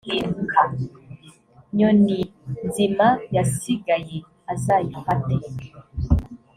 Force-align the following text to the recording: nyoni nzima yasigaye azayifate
nyoni 1.77 2.19
nzima 2.67 3.07
yasigaye 3.35 4.17
azayifate 4.53 5.35